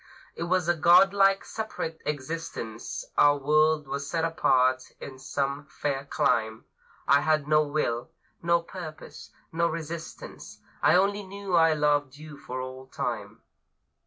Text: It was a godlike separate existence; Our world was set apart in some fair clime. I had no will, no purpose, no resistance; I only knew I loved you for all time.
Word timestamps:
It 0.35 0.45
was 0.45 0.67
a 0.67 0.73
godlike 0.73 1.45
separate 1.45 2.01
existence; 2.07 3.05
Our 3.19 3.37
world 3.37 3.87
was 3.87 4.09
set 4.09 4.25
apart 4.25 4.91
in 4.99 5.19
some 5.19 5.65
fair 5.65 6.05
clime. 6.05 6.65
I 7.07 7.21
had 7.21 7.47
no 7.47 7.61
will, 7.61 8.09
no 8.41 8.63
purpose, 8.63 9.29
no 9.51 9.67
resistance; 9.67 10.57
I 10.81 10.95
only 10.95 11.21
knew 11.21 11.53
I 11.55 11.75
loved 11.75 12.17
you 12.17 12.35
for 12.35 12.59
all 12.61 12.87
time. 12.87 13.43